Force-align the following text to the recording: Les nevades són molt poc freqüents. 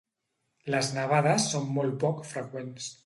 Les 0.75 0.89
nevades 0.95 1.45
són 1.51 1.67
molt 1.77 1.99
poc 2.05 2.25
freqüents. 2.31 2.91